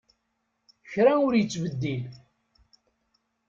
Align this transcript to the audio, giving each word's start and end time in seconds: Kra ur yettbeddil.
Kra 0.91 1.13
ur 1.25 1.33
yettbeddil. 1.35 2.03